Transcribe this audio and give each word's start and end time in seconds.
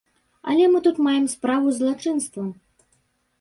Але 0.53 0.63
мы 0.75 0.79
тут 0.87 1.01
маем 1.07 1.27
справу 1.33 1.67
з 1.75 1.79
злачынствам. 1.81 2.47